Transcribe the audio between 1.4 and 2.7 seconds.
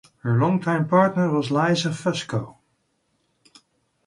Lisa Fusco.